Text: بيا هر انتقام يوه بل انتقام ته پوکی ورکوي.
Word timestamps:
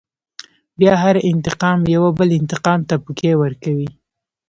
بيا 0.77 0.93
هر 1.03 1.15
انتقام 1.31 1.79
يوه 1.95 2.09
بل 2.17 2.29
انتقام 2.41 2.79
ته 2.89 2.95
پوکی 3.03 3.31
ورکوي. 3.41 3.89